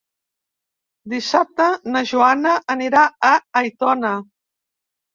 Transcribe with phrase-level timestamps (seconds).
[1.13, 4.19] Dissabte na Joana anirà a Aitona.